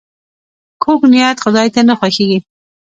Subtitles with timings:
[0.83, 2.39] کوږ نیت خداي ته نه خوښیږي